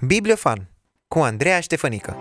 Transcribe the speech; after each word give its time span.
Bibliofan 0.00 0.70
cu 1.08 1.18
Andreea 1.18 1.60
Ștefănică 1.60 2.16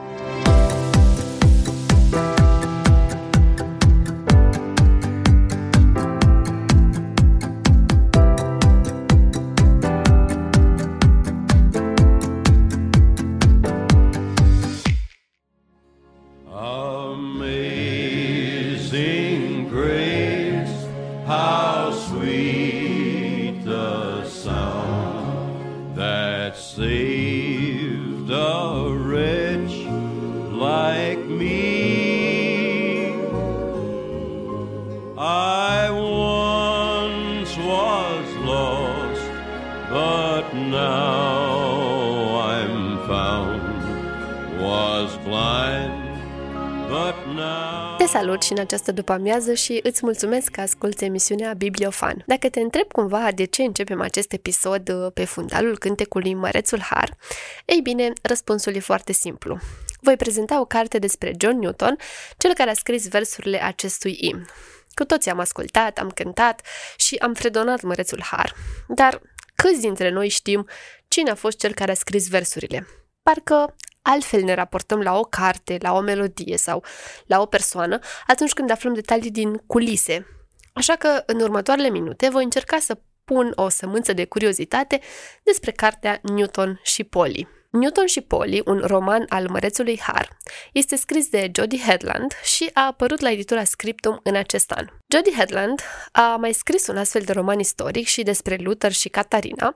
Te 47.98 48.06
salut 48.06 48.42
și 48.42 48.52
în 48.52 48.60
această 48.60 48.92
după-amiază 48.92 49.54
și 49.54 49.80
îți 49.84 50.00
mulțumesc 50.04 50.52
că 50.52 50.62
asculți 50.62 51.04
emisiunea 51.04 51.54
Bibliofan. 51.54 52.24
Dacă 52.26 52.50
te 52.50 52.60
întreb 52.60 52.92
cumva 52.92 53.32
de 53.36 53.46
ce 53.46 53.64
începem 53.64 54.02
acest 54.02 54.34
episod 54.34 54.90
uh, 54.90 55.12
pe 55.14 55.26
fundalul 55.26 55.78
cântecului 55.78 56.34
Mărețul 56.34 56.80
Har, 56.80 57.18
ei 57.66 57.80
bine, 57.82 58.14
răspunsul 58.22 58.76
e 58.76 58.80
foarte 58.80 59.12
simplu. 59.12 59.58
Voi 60.02 60.16
prezenta 60.16 60.60
o 60.60 60.66
carte 60.66 61.00
despre 61.00 61.34
John 61.40 61.60
Newton, 61.60 61.98
cel 62.38 62.54
care 62.54 62.70
a 62.70 62.74
scris 62.74 63.08
versurile 63.08 63.64
acestui 63.64 64.18
imn. 64.20 64.46
Cu 64.94 65.06
toții 65.06 65.32
am 65.32 65.40
ascultat, 65.40 65.98
am 65.98 66.10
cântat 66.10 66.62
și 66.98 67.16
am 67.16 67.34
fredonat 67.34 67.82
Mărețul 67.82 68.22
Har. 68.24 68.56
Dar 68.88 69.22
câți 69.56 69.82
dintre 69.82 70.10
noi 70.10 70.30
știm 70.30 70.68
cine 71.08 71.30
a 71.30 71.36
fost 71.36 71.58
cel 71.58 71.74
care 71.74 71.92
a 71.92 71.96
scris 71.96 72.28
versurile? 72.28 72.88
Parcă 73.24 73.76
altfel 74.08 74.44
ne 74.44 74.54
raportăm 74.54 75.02
la 75.02 75.18
o 75.18 75.22
carte, 75.22 75.78
la 75.82 75.94
o 75.94 76.02
melodie 76.02 76.58
sau 76.58 76.84
la 77.26 77.42
o 77.42 77.46
persoană 77.46 78.00
atunci 78.28 78.54
când 78.54 78.72
aflăm 78.72 78.94
detalii 78.94 79.32
din 79.32 79.62
culise. 79.68 80.26
Așa 80.74 80.96
că 80.96 81.24
în 81.26 81.40
următoarele 81.40 81.90
minute 81.90 82.30
voi 82.30 82.44
încerca 82.44 82.78
să 82.80 82.98
pun 83.26 83.52
o 83.56 83.70
sămânță 83.70 84.14
de 84.14 84.26
curiozitate 84.26 85.00
despre 85.44 85.72
cartea 85.72 86.20
Newton 86.22 86.80
și 86.84 87.04
Polly. 87.04 87.48
Newton 87.70 88.06
și 88.06 88.22
Polly, 88.22 88.62
un 88.66 88.82
roman 88.86 89.26
al 89.30 89.50
mărețului 89.50 90.00
Har, 90.00 90.38
este 90.72 90.96
scris 90.96 91.30
de 91.30 91.52
Jody 91.56 91.80
Headland 91.80 92.34
și 92.44 92.70
a 92.74 92.86
apărut 92.86 93.20
la 93.20 93.32
editura 93.32 93.64
Scriptum 93.64 94.20
în 94.24 94.36
acest 94.36 94.72
an. 94.72 94.88
Jody 95.08 95.32
Headland 95.36 95.82
a 96.12 96.36
mai 96.40 96.54
scris 96.54 96.88
un 96.88 96.98
astfel 96.98 97.22
de 97.22 97.34
roman 97.34 97.60
istoric 97.60 98.08
și 98.08 98.24
despre 98.24 98.58
Luther 98.60 98.92
și 98.92 99.10
Catarina, 99.10 99.74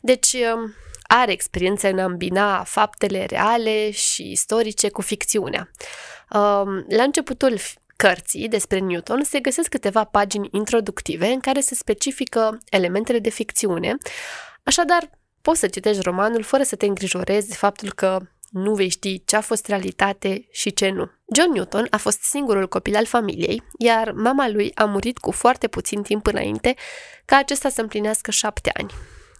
deci 0.00 0.36
are 1.06 1.32
experiență 1.32 1.88
în 1.88 1.98
a 1.98 2.04
îmbina 2.04 2.64
faptele 2.64 3.24
reale 3.24 3.90
și 3.90 4.30
istorice 4.30 4.88
cu 4.88 5.00
ficțiunea. 5.00 5.70
Um, 6.30 6.84
La 6.88 7.02
începutul 7.02 7.58
cărții 7.96 8.48
despre 8.48 8.78
Newton 8.78 9.22
se 9.24 9.40
găsesc 9.40 9.68
câteva 9.68 10.04
pagini 10.04 10.48
introductive 10.52 11.26
în 11.26 11.40
care 11.40 11.60
se 11.60 11.74
specifică 11.74 12.58
elementele 12.70 13.18
de 13.18 13.30
ficțiune, 13.30 13.96
așadar 14.62 15.10
poți 15.42 15.60
să 15.60 15.66
citești 15.66 16.02
romanul 16.02 16.42
fără 16.42 16.62
să 16.62 16.76
te 16.76 16.86
îngrijorezi 16.86 17.48
de 17.48 17.54
faptul 17.54 17.92
că 17.92 18.20
nu 18.50 18.74
vei 18.74 18.88
ști 18.88 19.24
ce 19.24 19.36
a 19.36 19.40
fost 19.40 19.66
realitate 19.66 20.46
și 20.50 20.72
ce 20.72 20.88
nu. 20.90 21.10
John 21.34 21.52
Newton 21.52 21.86
a 21.90 21.96
fost 21.96 22.22
singurul 22.22 22.68
copil 22.68 22.96
al 22.96 23.06
familiei, 23.06 23.62
iar 23.78 24.12
mama 24.12 24.48
lui 24.48 24.70
a 24.74 24.84
murit 24.84 25.18
cu 25.18 25.30
foarte 25.30 25.68
puțin 25.68 26.02
timp 26.02 26.26
înainte 26.26 26.74
ca 27.24 27.36
acesta 27.36 27.68
să 27.68 27.80
împlinească 27.80 28.30
șapte 28.30 28.70
ani. 28.74 28.90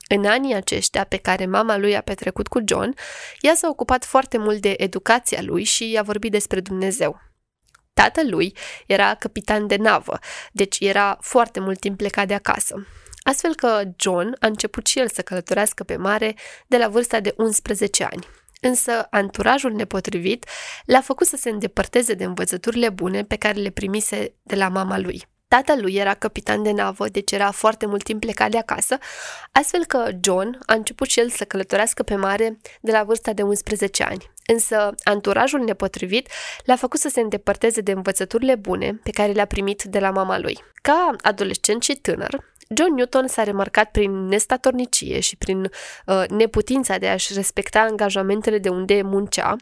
În 0.08 0.24
anii 0.24 0.54
aceștia 0.54 1.04
pe 1.04 1.16
care 1.16 1.46
mama 1.46 1.76
lui 1.76 1.96
a 1.96 2.00
petrecut 2.00 2.48
cu 2.48 2.60
John, 2.66 2.94
ea 3.40 3.54
s-a 3.54 3.68
ocupat 3.68 4.04
foarte 4.04 4.38
mult 4.38 4.60
de 4.60 4.74
educația 4.76 5.42
lui 5.42 5.64
și 5.64 5.90
i-a 5.90 6.02
vorbit 6.02 6.30
despre 6.30 6.60
Dumnezeu. 6.60 7.20
Tatăl 7.94 8.26
lui 8.30 8.56
era 8.86 9.14
capitan 9.14 9.66
de 9.66 9.76
navă, 9.76 10.18
deci 10.52 10.76
era 10.80 11.18
foarte 11.20 11.60
mult 11.60 11.80
timp 11.80 11.96
plecat 11.96 12.26
de 12.26 12.34
acasă. 12.34 12.86
Astfel 13.22 13.54
că 13.54 13.82
John 13.96 14.36
a 14.38 14.46
început 14.46 14.86
și 14.86 14.98
el 14.98 15.08
să 15.08 15.22
călătorească 15.22 15.84
pe 15.84 15.96
mare 15.96 16.34
de 16.66 16.76
la 16.76 16.88
vârsta 16.88 17.20
de 17.20 17.34
11 17.36 18.04
ani. 18.04 18.26
Însă 18.60 19.06
anturajul 19.10 19.72
nepotrivit 19.72 20.46
l-a 20.84 21.00
făcut 21.00 21.26
să 21.26 21.36
se 21.36 21.50
îndepărteze 21.50 22.14
de 22.14 22.24
învățăturile 22.24 22.88
bune 22.88 23.24
pe 23.24 23.36
care 23.36 23.60
le 23.60 23.70
primise 23.70 24.34
de 24.42 24.54
la 24.54 24.68
mama 24.68 24.98
lui. 24.98 25.24
Tatăl 25.54 25.80
lui 25.80 25.94
era 25.94 26.14
capitan 26.14 26.62
de 26.62 26.70
navă, 26.70 27.08
deci 27.08 27.32
era 27.32 27.50
foarte 27.50 27.86
mult 27.86 28.02
timp 28.02 28.20
plecat 28.20 28.50
de 28.50 28.58
acasă, 28.58 28.98
astfel 29.52 29.84
că 29.84 30.08
John 30.20 30.58
a 30.66 30.74
început 30.74 31.08
și 31.08 31.20
el 31.20 31.28
să 31.28 31.44
călătorească 31.44 32.02
pe 32.02 32.14
mare 32.14 32.58
de 32.80 32.92
la 32.92 33.02
vârsta 33.02 33.32
de 33.32 33.42
11 33.42 34.02
ani. 34.02 34.30
Însă 34.46 34.94
anturajul 35.04 35.60
nepotrivit 35.60 36.28
l-a 36.64 36.76
făcut 36.76 37.00
să 37.00 37.08
se 37.08 37.20
îndepărteze 37.20 37.80
de 37.80 37.92
învățăturile 37.92 38.54
bune 38.54 39.00
pe 39.02 39.10
care 39.10 39.32
le-a 39.32 39.44
primit 39.44 39.82
de 39.82 39.98
la 39.98 40.10
mama 40.10 40.38
lui. 40.38 40.64
Ca 40.74 41.16
adolescent 41.22 41.82
și 41.82 41.94
tânăr, 41.94 42.44
John 42.76 42.94
Newton 42.94 43.28
s-a 43.28 43.42
remarcat 43.42 43.90
prin 43.90 44.26
nestatornicie 44.26 45.20
și 45.20 45.36
prin 45.36 45.70
uh, 46.06 46.24
neputința 46.28 46.98
de 46.98 47.08
a-și 47.08 47.34
respecta 47.34 47.80
angajamentele 47.80 48.58
de 48.58 48.68
unde 48.68 49.02
muncea, 49.02 49.56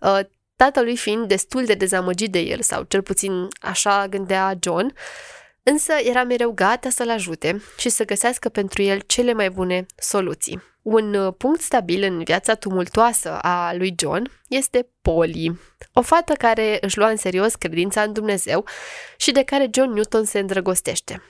uh, 0.00 0.20
tatălui 0.64 0.96
fiind 0.96 1.28
destul 1.28 1.64
de 1.64 1.74
dezamăgit 1.74 2.32
de 2.32 2.38
el, 2.38 2.62
sau 2.62 2.82
cel 2.82 3.02
puțin 3.02 3.48
așa 3.60 4.06
gândea 4.08 4.58
John, 4.60 4.94
însă 5.62 5.92
era 5.92 6.24
mereu 6.24 6.50
gata 6.50 6.90
să-l 6.90 7.10
ajute 7.10 7.62
și 7.78 7.88
să 7.88 8.04
găsească 8.04 8.48
pentru 8.48 8.82
el 8.82 9.00
cele 9.06 9.32
mai 9.32 9.50
bune 9.50 9.86
soluții. 9.96 10.62
Un 10.82 11.14
uh, 11.14 11.34
punct 11.38 11.60
stabil 11.60 12.02
în 12.02 12.24
viața 12.24 12.54
tumultoasă 12.54 13.38
a 13.38 13.74
lui 13.74 13.94
John 13.98 14.30
este 14.48 14.88
Polly, 15.02 15.58
o 15.92 16.02
fată 16.02 16.32
care 16.32 16.78
își 16.80 16.98
lua 16.98 17.08
în 17.08 17.16
serios 17.16 17.54
credința 17.54 18.02
în 18.02 18.12
Dumnezeu 18.12 18.64
și 19.16 19.30
de 19.30 19.42
care 19.42 19.70
John 19.72 19.92
Newton 19.92 20.24
se 20.24 20.38
îndrăgostește. 20.38 21.22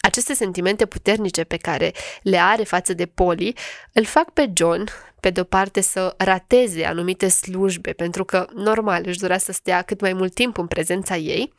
Aceste 0.00 0.34
sentimente 0.34 0.86
puternice 0.86 1.44
pe 1.44 1.56
care 1.56 1.92
le 2.22 2.38
are 2.38 2.62
față 2.62 2.92
de 2.92 3.06
Polly 3.06 3.54
îl 3.92 4.04
fac 4.04 4.30
pe 4.30 4.50
John, 4.54 4.84
pe 5.22 5.30
de-o 5.30 5.44
parte, 5.44 5.80
să 5.80 6.14
rateze 6.18 6.84
anumite 6.84 7.28
slujbe, 7.28 7.92
pentru 7.92 8.24
că, 8.24 8.46
normal, 8.54 9.02
își 9.06 9.18
dorea 9.18 9.38
să 9.38 9.52
stea 9.52 9.82
cât 9.82 10.00
mai 10.00 10.12
mult 10.12 10.34
timp 10.34 10.58
în 10.58 10.66
prezența 10.66 11.16
ei, 11.16 11.52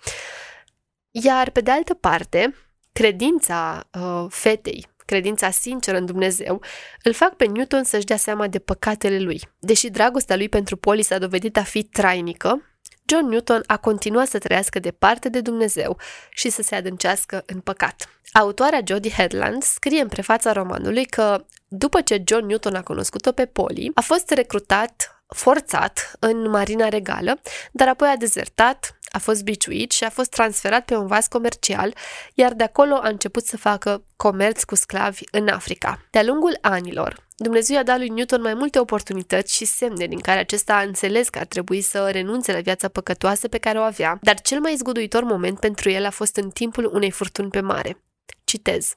iar, 1.11 1.49
pe 1.49 1.61
de 1.61 1.71
altă 1.71 1.93
parte, 1.93 2.55
credința 2.93 3.89
uh, 3.93 4.25
fetei, 4.29 4.87
credința 5.05 5.49
sinceră 5.49 5.97
în 5.97 6.05
Dumnezeu, 6.05 6.61
îl 7.03 7.13
fac 7.13 7.35
pe 7.35 7.45
Newton 7.45 7.83
să-și 7.83 8.05
dea 8.05 8.17
seama 8.17 8.47
de 8.47 8.59
păcatele 8.59 9.19
lui. 9.19 9.41
Deși 9.59 9.89
dragostea 9.89 10.35
lui 10.35 10.49
pentru 10.49 10.77
Polly 10.77 11.01
s-a 11.01 11.17
dovedit 11.17 11.57
a 11.57 11.63
fi 11.63 11.83
trainică, 11.83 12.61
John 13.05 13.25
Newton 13.25 13.63
a 13.67 13.77
continuat 13.77 14.27
să 14.27 14.37
trăiască 14.37 14.79
departe 14.79 15.29
de 15.29 15.41
Dumnezeu 15.41 15.97
și 16.29 16.49
să 16.49 16.61
se 16.61 16.75
adâncească 16.75 17.43
în 17.45 17.59
păcat. 17.59 18.09
Autoarea 18.31 18.81
Jodie 18.85 19.11
Headland 19.11 19.63
scrie 19.63 20.01
în 20.01 20.07
prefața 20.07 20.51
romanului 20.51 21.05
că 21.05 21.45
după 21.67 22.01
ce 22.01 22.23
John 22.25 22.45
Newton 22.45 22.75
a 22.75 22.81
cunoscut-o 22.81 23.31
pe 23.31 23.45
Polly, 23.45 23.91
a 23.93 24.01
fost 24.01 24.29
recrutat 24.29 25.23
forțat 25.27 26.11
în 26.19 26.49
Marina 26.49 26.89
Regală, 26.89 27.41
dar 27.71 27.87
apoi 27.87 28.07
a 28.07 28.15
dezertat, 28.15 28.99
a 29.15 29.19
fost 29.19 29.43
biciuit 29.43 29.91
și 29.91 30.03
a 30.03 30.09
fost 30.09 30.29
transferat 30.29 30.85
pe 30.85 30.95
un 30.95 31.07
vas 31.07 31.27
comercial, 31.27 31.93
iar 32.33 32.53
de 32.53 32.63
acolo 32.63 32.93
a 32.95 33.07
început 33.07 33.45
să 33.45 33.57
facă 33.57 34.03
comerț 34.15 34.63
cu 34.63 34.75
sclavi 34.75 35.21
în 35.31 35.47
Africa. 35.47 36.05
De-a 36.09 36.23
lungul 36.23 36.57
anilor, 36.61 37.23
Dumnezeu 37.35 37.75
i-a 37.75 37.83
dat 37.83 37.97
lui 37.97 38.09
Newton 38.09 38.41
mai 38.41 38.53
multe 38.53 38.79
oportunități 38.79 39.55
și 39.55 39.65
semne 39.65 40.05
din 40.05 40.19
care 40.19 40.39
acesta 40.39 40.75
a 40.75 40.81
înțeles 40.81 41.29
că 41.29 41.39
ar 41.39 41.45
trebui 41.45 41.81
să 41.81 42.09
renunțe 42.11 42.51
la 42.51 42.59
viața 42.59 42.87
păcătoasă 42.87 43.47
pe 43.47 43.57
care 43.57 43.79
o 43.79 43.81
avea, 43.81 44.17
dar 44.21 44.41
cel 44.41 44.59
mai 44.59 44.75
zguduitor 44.75 45.23
moment 45.23 45.59
pentru 45.59 45.89
el 45.89 46.05
a 46.05 46.09
fost 46.09 46.35
în 46.35 46.49
timpul 46.49 46.89
unei 46.93 47.11
furtuni 47.11 47.49
pe 47.49 47.59
mare. 47.59 47.97
Citez. 48.43 48.95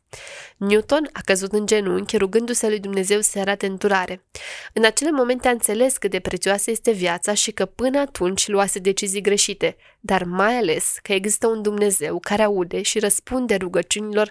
Newton 0.56 1.08
a 1.12 1.20
căzut 1.25 1.52
în 1.52 1.67
genunchi, 1.67 2.17
rugându-se 2.17 2.69
lui 2.69 2.81
Dumnezeu 2.81 3.20
să 3.20 3.38
arate 3.38 3.67
înturare. 3.67 4.25
În 4.73 4.84
acele 4.84 5.11
momente 5.11 5.49
a 5.49 5.50
înțeles 5.50 5.96
cât 5.96 6.11
de 6.11 6.20
prețioasă 6.20 6.70
este 6.70 6.90
viața 6.90 7.34
și 7.34 7.50
că 7.50 7.64
până 7.64 7.99
atunci 7.99 8.49
luase 8.49 8.78
decizii 8.78 9.20
greșite, 9.20 9.76
dar 10.00 10.25
mai 10.25 10.56
ales 10.56 10.94
că 11.02 11.12
există 11.12 11.46
un 11.46 11.62
Dumnezeu 11.62 12.19
care 12.19 12.43
aude 12.43 12.82
și 12.82 12.99
răspunde 12.99 13.55
rugăciunilor 13.55 14.31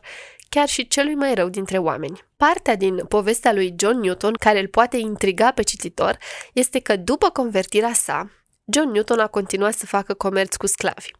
chiar 0.49 0.67
și 0.67 0.87
celui 0.87 1.15
mai 1.15 1.33
rău 1.33 1.49
dintre 1.49 1.77
oameni. 1.77 2.23
Partea 2.37 2.75
din 2.75 3.05
povestea 3.07 3.53
lui 3.53 3.75
John 3.77 3.99
Newton 3.99 4.33
care 4.33 4.59
îl 4.59 4.67
poate 4.67 4.97
intriga 4.97 5.51
pe 5.51 5.63
cititor 5.63 6.17
este 6.53 6.79
că 6.79 6.95
după 6.95 7.29
convertirea 7.29 7.93
sa, 7.93 8.31
John 8.67 8.91
Newton 8.91 9.19
a 9.19 9.27
continuat 9.27 9.73
să 9.73 9.85
facă 9.85 10.13
comerț 10.13 10.55
cu 10.55 10.67
sclavi. 10.67 11.11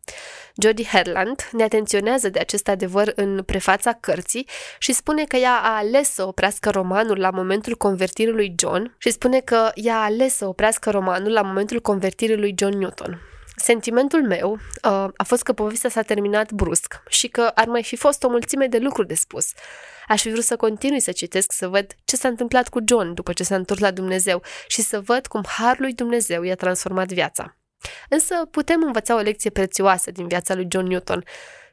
Jodie 0.62 0.86
Herland 0.86 1.50
ne 1.52 1.64
atenționează 1.64 2.30
de 2.30 2.40
acest 2.40 2.68
adevăr 2.68 3.12
în 3.16 3.44
prefața 3.44 3.94
cărții 3.94 4.48
și 4.80 4.94
spune 4.94 5.24
că 5.24 5.36
ea 5.36 5.60
a 5.64 5.78
ales 5.78 6.14
să 6.14 6.28
oprească 6.28 6.70
romanul 6.70 7.20
la 7.20 7.30
momentul 7.30 7.76
convertirii 7.76 8.34
lui 8.34 8.56
John 8.58 8.96
și 8.98 9.12
spune 9.12 9.40
că 9.40 9.72
ea 9.74 9.96
a 9.96 10.04
ales 10.04 10.36
să 10.36 10.46
oprească 10.48 10.90
romanul 10.90 11.32
la 11.32 11.42
momentul 11.42 11.82
convertirii 11.82 12.38
lui 12.38 12.56
John 12.58 12.78
Newton. 12.78 13.35
Sentimentul 13.66 14.24
meu 14.24 14.52
uh, 14.52 14.60
a 15.16 15.24
fost 15.24 15.44
că 15.44 15.54
povestea 15.54 15.90
s-a 15.90 16.02
terminat 16.02 16.52
brusc 16.52 17.04
și 17.08 17.28
că 17.28 17.52
ar 17.56 17.68
mai 17.68 17.84
fi 17.84 17.96
fost 17.96 18.24
o 18.24 18.30
mulțime 18.30 18.68
de 18.68 18.78
lucruri 18.78 19.08
de 19.08 19.14
spus. 19.14 19.52
Aș 20.08 20.22
fi 20.22 20.30
vrut 20.30 20.44
să 20.44 20.56
continui 20.56 21.00
să 21.00 21.12
citesc, 21.12 21.52
să 21.52 21.68
văd 21.68 21.96
ce 22.04 22.16
s-a 22.16 22.28
întâmplat 22.28 22.70
cu 22.70 22.80
John 22.88 23.14
după 23.14 23.34
ce 23.34 23.44
s-a 23.44 23.56
întors 23.56 23.80
la 23.80 23.92
Dumnezeu 23.92 24.42
și 24.68 24.82
să 24.82 25.00
văd 25.00 25.28
cum 25.28 25.44
harul 25.48 25.82
lui 25.82 25.94
Dumnezeu 25.94 26.44
i-a 26.44 26.56
transformat 26.56 27.12
viața. 27.12 27.58
Însă 28.10 28.36
putem 28.52 28.84
învăța 28.84 29.16
o 29.16 29.20
lecție 29.20 29.50
prețioasă 29.50 30.12
din 30.12 30.28
viața 30.28 30.56
lui 30.56 30.68
John 30.70 30.88
Newton, 30.88 31.24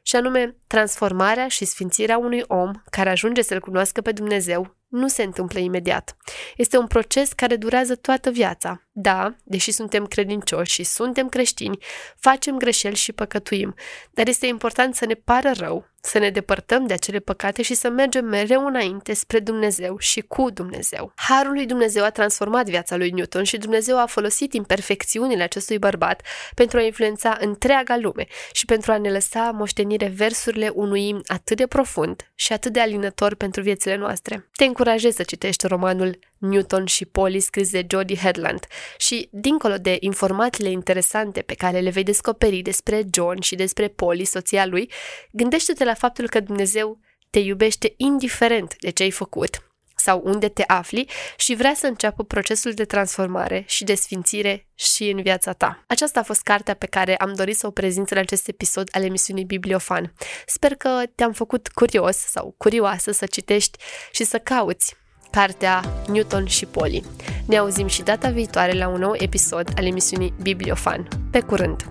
și 0.05 0.15
anume 0.15 0.55
transformarea 0.67 1.47
și 1.47 1.65
sfințirea 1.65 2.17
unui 2.17 2.43
om 2.47 2.71
care 2.89 3.09
ajunge 3.09 3.41
să-L 3.41 3.59
cunoască 3.59 4.01
pe 4.01 4.11
Dumnezeu 4.11 4.75
nu 4.93 5.07
se 5.07 5.23
întâmplă 5.23 5.59
imediat. 5.59 6.17
Este 6.55 6.77
un 6.77 6.87
proces 6.87 7.33
care 7.33 7.55
durează 7.55 7.95
toată 7.95 8.29
viața. 8.29 8.81
Da, 8.91 9.35
deși 9.43 9.71
suntem 9.71 10.05
credincioși 10.05 10.73
și 10.73 10.83
suntem 10.83 11.29
creștini, 11.29 11.77
facem 12.17 12.57
greșeli 12.57 12.95
și 12.95 13.11
păcătuim, 13.11 13.75
dar 14.11 14.27
este 14.27 14.45
important 14.45 14.95
să 14.95 15.05
ne 15.05 15.13
pară 15.13 15.51
rău, 15.51 15.85
să 16.05 16.19
ne 16.19 16.29
depărtăm 16.29 16.85
de 16.85 16.93
acele 16.93 17.19
păcate 17.19 17.61
și 17.61 17.73
să 17.73 17.89
mergem 17.89 18.25
mereu 18.25 18.65
înainte 18.65 19.13
spre 19.13 19.39
Dumnezeu 19.39 19.97
și 19.97 20.21
cu 20.21 20.49
Dumnezeu. 20.49 21.11
Harul 21.15 21.53
lui 21.53 21.65
Dumnezeu 21.65 22.03
a 22.03 22.09
transformat 22.09 22.65
viața 22.69 22.95
lui 22.95 23.09
Newton 23.09 23.43
și 23.43 23.57
Dumnezeu 23.57 23.99
a 23.99 24.05
folosit 24.05 24.53
imperfecțiunile 24.53 25.43
acestui 25.43 25.79
bărbat 25.79 26.21
pentru 26.55 26.77
a 26.77 26.81
influența 26.81 27.37
întreaga 27.39 27.97
lume 27.97 28.25
și 28.51 28.65
pentru 28.65 28.91
a 28.91 28.97
ne 28.97 29.11
lăsa 29.11 29.51
moștenire 29.53 30.07
versurile 30.07 30.71
unui 30.73 31.21
atât 31.25 31.57
de 31.57 31.67
profund 31.67 32.31
și 32.35 32.53
atât 32.53 32.73
de 32.73 32.79
alinător 32.79 33.35
pentru 33.35 33.61
viețile 33.61 33.95
noastre. 33.95 34.49
Te 34.55 34.65
încurajez 34.65 35.15
să 35.15 35.23
citești 35.23 35.67
romanul 35.67 36.19
Newton 36.43 36.85
și 36.85 37.05
Polly 37.05 37.39
scris 37.39 37.71
de 37.71 37.85
Jodie 37.89 38.15
Headland 38.15 38.65
și, 38.97 39.27
dincolo 39.31 39.77
de 39.77 39.97
informațiile 39.99 40.69
interesante 40.69 41.41
pe 41.41 41.53
care 41.53 41.79
le 41.79 41.89
vei 41.89 42.03
descoperi 42.03 42.61
despre 42.61 43.03
John 43.13 43.41
și 43.41 43.55
despre 43.55 43.87
Polly, 43.87 44.25
soția 44.25 44.65
lui, 44.65 44.91
gândește-te 45.31 45.83
la 45.83 45.93
faptul 45.93 46.29
că 46.29 46.39
Dumnezeu 46.39 46.99
te 47.29 47.39
iubește 47.39 47.93
indiferent 47.97 48.75
de 48.79 48.89
ce 48.89 49.03
ai 49.03 49.11
făcut 49.11 49.73
sau 49.95 50.21
unde 50.23 50.49
te 50.49 50.63
afli 50.67 51.09
și 51.37 51.55
vrea 51.55 51.73
să 51.75 51.87
înceapă 51.87 52.23
procesul 52.23 52.73
de 52.73 52.85
transformare 52.85 53.63
și 53.67 53.83
de 53.83 53.95
sfințire 53.95 54.67
și 54.75 55.09
în 55.09 55.21
viața 55.21 55.53
ta. 55.53 55.83
Aceasta 55.87 56.19
a 56.19 56.23
fost 56.23 56.41
cartea 56.41 56.73
pe 56.73 56.85
care 56.85 57.15
am 57.15 57.33
dorit 57.33 57.57
să 57.57 57.67
o 57.67 57.71
prezint 57.71 58.09
în 58.11 58.17
acest 58.17 58.47
episod 58.47 58.89
al 58.91 59.03
emisiunii 59.03 59.45
Bibliofan. 59.45 60.13
Sper 60.45 60.75
că 60.75 61.01
te-am 61.15 61.31
făcut 61.31 61.67
curios 61.67 62.17
sau 62.17 62.55
curioasă 62.57 63.11
să 63.11 63.25
citești 63.25 63.77
și 64.11 64.23
să 64.23 64.37
cauți 64.37 64.95
cartea 65.33 65.83
Newton 66.07 66.45
și 66.45 66.65
Poli. 66.65 67.03
Ne 67.45 67.57
auzim 67.57 67.87
și 67.87 68.01
data 68.01 68.29
viitoare 68.29 68.71
la 68.77 68.87
un 68.87 68.99
nou 68.99 69.13
episod 69.17 69.73
al 69.77 69.85
emisiunii 69.85 70.33
Bibliofan. 70.41 71.07
Pe 71.31 71.39
curând! 71.39 71.85